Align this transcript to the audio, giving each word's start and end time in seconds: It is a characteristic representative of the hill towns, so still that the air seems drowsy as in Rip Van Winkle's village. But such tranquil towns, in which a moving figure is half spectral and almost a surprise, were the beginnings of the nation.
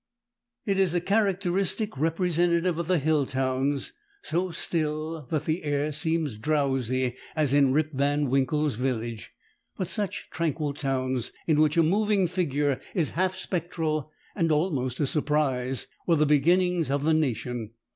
It 0.65 0.79
is 0.79 0.95
a 0.95 0.99
characteristic 0.99 1.95
representative 1.95 2.79
of 2.79 2.87
the 2.87 2.97
hill 2.97 3.27
towns, 3.27 3.93
so 4.23 4.49
still 4.49 5.27
that 5.29 5.45
the 5.45 5.63
air 5.63 5.91
seems 5.91 6.37
drowsy 6.39 7.15
as 7.35 7.53
in 7.53 7.71
Rip 7.71 7.93
Van 7.93 8.27
Winkle's 8.27 8.77
village. 8.77 9.31
But 9.77 9.85
such 9.87 10.31
tranquil 10.31 10.73
towns, 10.73 11.31
in 11.45 11.59
which 11.61 11.77
a 11.77 11.83
moving 11.83 12.25
figure 12.25 12.79
is 12.95 13.11
half 13.11 13.35
spectral 13.35 14.11
and 14.35 14.51
almost 14.51 14.99
a 14.99 15.05
surprise, 15.05 15.85
were 16.07 16.15
the 16.15 16.25
beginnings 16.25 16.89
of 16.89 17.03
the 17.03 17.13
nation. 17.13 17.69